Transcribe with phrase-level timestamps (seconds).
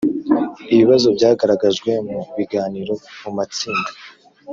[0.73, 3.89] Ibibazo byagaragajwe mu biganiro mu matsinda